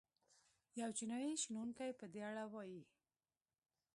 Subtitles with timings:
[0.79, 2.81] یو چینايي شنونکی په دې اړه وايي.